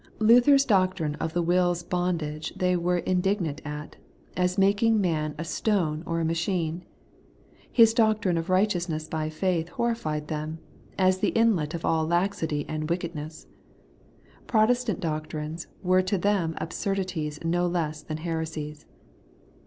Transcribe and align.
Lather's 0.17 0.65
doctrine 0.65 1.13
of 1.19 1.33
the 1.33 1.43
will's 1.43 1.83
bondage 1.83 2.53
they 2.55 2.75
were 2.75 2.97
indignant 2.97 3.61
at, 3.63 3.97
as 4.35 4.57
making 4.57 4.99
man 4.99 5.35
a 5.37 5.45
stone 5.45 6.01
or 6.07 6.19
a 6.19 6.25
machine. 6.25 6.83
His 7.71 7.93
doctrine 7.93 8.35
of 8.35 8.47
righteonsness 8.49 9.07
bj 9.07 9.31
faith 9.31 9.69
horrified 9.69 10.27
them, 10.27 10.57
as 10.97 11.19
the 11.19 11.29
inlet 11.37 11.75
of 11.75 11.85
all 11.85 12.07
laxitj 12.07 12.65
and 12.67 12.89
wicked 12.89 13.13
ness. 13.13 13.45
Protestant 14.47 15.01
doctrines 15.01 15.67
were 15.83 16.01
to 16.01 16.17
them 16.17 16.55
absurdities 16.57 17.37
no 17.45 17.67
less 17.67 18.01
than 18.01 18.17
heresies. 18.25 18.87